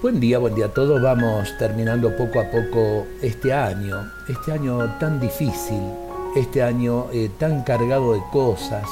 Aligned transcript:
Buen 0.00 0.20
día, 0.20 0.38
buen 0.38 0.54
día 0.54 0.66
a 0.66 0.68
todos. 0.68 1.02
Vamos 1.02 1.58
terminando 1.58 2.16
poco 2.16 2.38
a 2.38 2.44
poco 2.44 3.04
este 3.20 3.52
año, 3.52 4.08
este 4.28 4.52
año 4.52 4.96
tan 5.00 5.18
difícil, 5.18 5.82
este 6.36 6.62
año 6.62 7.06
eh, 7.12 7.28
tan 7.36 7.64
cargado 7.64 8.12
de 8.12 8.20
cosas, 8.30 8.88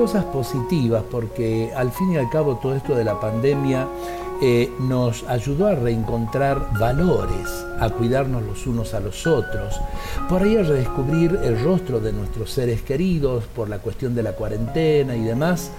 cosas 0.00 0.24
positivas, 0.24 1.04
porque 1.10 1.72
al 1.76 1.92
fin 1.92 2.12
y 2.12 2.16
al 2.16 2.30
cabo 2.30 2.56
todo 2.56 2.74
esto 2.74 2.94
de 2.94 3.04
la 3.04 3.20
pandemia 3.20 3.86
eh, 4.40 4.72
nos 4.80 5.24
ayudó 5.24 5.66
a 5.66 5.74
reencontrar 5.74 6.70
valores, 6.78 7.66
a 7.78 7.90
cuidarnos 7.90 8.42
los 8.42 8.66
unos 8.66 8.94
a 8.94 9.00
los 9.00 9.26
otros, 9.26 9.78
por 10.26 10.42
ahí 10.42 10.56
a 10.56 10.62
redescubrir 10.62 11.38
el 11.44 11.62
rostro 11.62 12.00
de 12.00 12.14
nuestros 12.14 12.50
seres 12.50 12.80
queridos 12.80 13.44
por 13.54 13.68
la 13.68 13.80
cuestión 13.80 14.14
de 14.14 14.22
la 14.22 14.32
cuarentena 14.32 15.14
y 15.14 15.22
demás, 15.22 15.70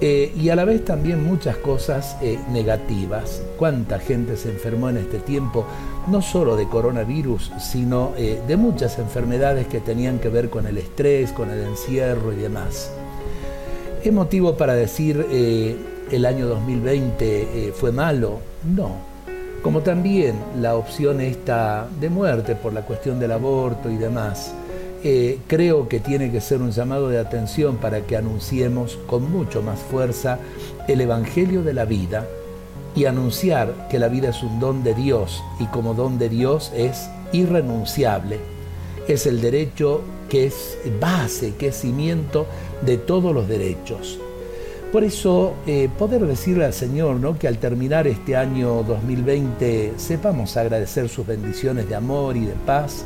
eh, 0.00 0.34
y 0.36 0.48
a 0.48 0.56
la 0.56 0.64
vez 0.64 0.84
también 0.84 1.24
muchas 1.24 1.56
cosas 1.58 2.16
eh, 2.22 2.40
negativas. 2.50 3.40
¿Cuánta 3.56 4.00
gente 4.00 4.36
se 4.36 4.50
enfermó 4.50 4.88
en 4.88 4.96
este 4.96 5.20
tiempo? 5.20 5.64
No 6.08 6.22
solo 6.22 6.56
de 6.56 6.66
coronavirus, 6.66 7.52
sino 7.60 8.14
de 8.16 8.56
muchas 8.56 8.98
enfermedades 8.98 9.68
que 9.68 9.78
tenían 9.78 10.18
que 10.18 10.28
ver 10.28 10.50
con 10.50 10.66
el 10.66 10.76
estrés, 10.76 11.30
con 11.30 11.50
el 11.50 11.62
encierro 11.62 12.32
y 12.32 12.36
demás. 12.36 12.90
¿Es 14.02 14.12
motivo 14.14 14.56
para 14.56 14.74
decir 14.74 15.26
el 16.10 16.24
año 16.24 16.46
2020 16.46 17.68
eh, 17.68 17.72
fue 17.74 17.92
malo? 17.92 18.38
No. 18.74 18.92
Como 19.62 19.80
también 19.80 20.36
la 20.58 20.74
opción 20.74 21.20
esta 21.20 21.86
de 22.00 22.08
muerte 22.08 22.54
por 22.54 22.72
la 22.72 22.80
cuestión 22.80 23.20
del 23.20 23.32
aborto 23.32 23.90
y 23.90 23.98
demás, 23.98 24.54
eh, 25.04 25.40
creo 25.46 25.86
que 25.86 26.00
tiene 26.00 26.32
que 26.32 26.40
ser 26.40 26.62
un 26.62 26.70
llamado 26.70 27.10
de 27.10 27.18
atención 27.18 27.76
para 27.76 28.00
que 28.00 28.16
anunciemos 28.16 28.98
con 29.06 29.30
mucho 29.30 29.60
más 29.60 29.78
fuerza 29.78 30.38
el 30.88 31.02
Evangelio 31.02 31.62
de 31.62 31.74
la 31.74 31.84
vida 31.84 32.26
y 32.96 33.04
anunciar 33.04 33.88
que 33.90 33.98
la 33.98 34.08
vida 34.08 34.30
es 34.30 34.42
un 34.42 34.60
don 34.60 34.82
de 34.82 34.94
Dios 34.94 35.42
y 35.58 35.66
como 35.66 35.92
don 35.92 36.18
de 36.18 36.30
Dios 36.30 36.72
es 36.74 37.10
irrenunciable. 37.32 38.59
Es 39.10 39.26
el 39.26 39.40
derecho 39.40 40.02
que 40.28 40.46
es 40.46 40.78
base, 41.00 41.54
que 41.56 41.66
es 41.66 41.80
cimiento 41.80 42.46
de 42.80 42.96
todos 42.96 43.34
los 43.34 43.48
derechos. 43.48 44.20
Por 44.92 45.02
eso, 45.02 45.54
eh, 45.66 45.88
poder 45.98 46.24
decirle 46.24 46.64
al 46.64 46.72
Señor 46.72 47.16
¿no? 47.16 47.36
que 47.36 47.48
al 47.48 47.58
terminar 47.58 48.06
este 48.06 48.36
año 48.36 48.84
2020 48.84 49.94
sepamos 49.96 50.56
agradecer 50.56 51.08
sus 51.08 51.26
bendiciones 51.26 51.88
de 51.88 51.96
amor 51.96 52.36
y 52.36 52.46
de 52.46 52.52
paz, 52.52 53.02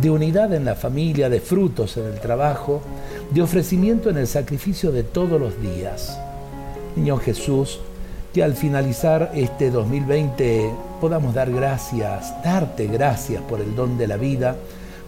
de 0.00 0.10
unidad 0.10 0.52
en 0.52 0.64
la 0.64 0.74
familia, 0.74 1.28
de 1.28 1.40
frutos 1.40 1.96
en 1.98 2.06
el 2.06 2.18
trabajo, 2.18 2.82
de 3.30 3.40
ofrecimiento 3.40 4.10
en 4.10 4.16
el 4.16 4.26
sacrificio 4.26 4.90
de 4.90 5.04
todos 5.04 5.40
los 5.40 5.62
días. 5.62 6.18
Niño 6.96 7.16
Jesús, 7.18 7.78
que 8.34 8.42
al 8.42 8.54
finalizar 8.54 9.30
este 9.36 9.70
2020 9.70 10.68
podamos 11.00 11.32
dar 11.32 11.52
gracias, 11.52 12.34
darte 12.42 12.88
gracias 12.88 13.40
por 13.42 13.60
el 13.60 13.76
don 13.76 13.96
de 13.98 14.08
la 14.08 14.16
vida, 14.16 14.56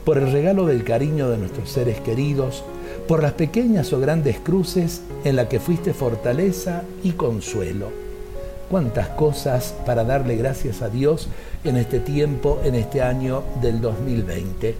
por 0.04 0.18
el 0.18 0.32
regalo 0.32 0.66
del 0.66 0.84
cariño 0.84 1.28
de 1.30 1.38
nuestros 1.38 1.70
seres 1.70 2.00
queridos, 2.00 2.64
por 3.06 3.22
las 3.22 3.32
pequeñas 3.32 3.92
o 3.92 4.00
grandes 4.00 4.38
cruces 4.38 5.02
en 5.24 5.36
las 5.36 5.48
que 5.48 5.60
fuiste 5.60 5.92
fortaleza 5.92 6.82
y 7.02 7.12
consuelo. 7.12 7.88
Cuántas 8.70 9.08
cosas 9.08 9.74
para 9.84 10.04
darle 10.04 10.36
gracias 10.36 10.80
a 10.80 10.88
Dios 10.88 11.28
en 11.64 11.76
este 11.76 11.98
tiempo, 11.98 12.60
en 12.64 12.76
este 12.76 13.02
año 13.02 13.42
del 13.60 13.80
2020. 13.80 14.76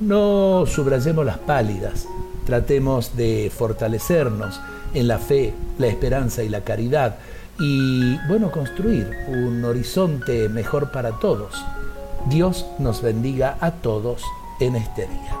No 0.00 0.64
subrayemos 0.66 1.24
las 1.24 1.38
pálidas, 1.38 2.06
tratemos 2.44 3.16
de 3.16 3.52
fortalecernos 3.56 4.60
en 4.94 5.06
la 5.06 5.18
fe, 5.18 5.54
la 5.78 5.86
esperanza 5.86 6.42
y 6.42 6.48
la 6.48 6.62
caridad 6.62 7.18
y, 7.60 8.16
bueno, 8.26 8.50
construir 8.50 9.10
un 9.28 9.64
horizonte 9.64 10.48
mejor 10.48 10.90
para 10.90 11.12
todos. 11.20 11.62
Dios 12.28 12.66
nos 12.78 13.02
bendiga 13.02 13.56
a 13.60 13.70
todos 13.70 14.22
en 14.60 14.76
este 14.76 15.06
día. 15.06 15.39